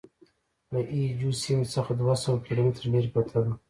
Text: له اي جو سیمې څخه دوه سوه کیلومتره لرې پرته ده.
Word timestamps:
له 0.71 0.79
اي 0.91 1.01
جو 1.19 1.29
سیمې 1.43 1.65
څخه 1.75 1.91
دوه 2.01 2.15
سوه 2.23 2.37
کیلومتره 2.45 2.87
لرې 2.93 3.09
پرته 3.15 3.37
ده. 3.43 3.51